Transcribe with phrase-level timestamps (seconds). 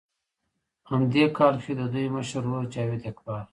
[0.89, 3.43] هم دې کال کښې د دوي مشر ورور جاويد اقبال